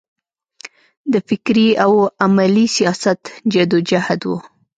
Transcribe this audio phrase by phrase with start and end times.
[1.11, 1.93] د فکري او
[2.25, 3.21] عملي سیاست
[3.53, 4.31] جدوجهد و.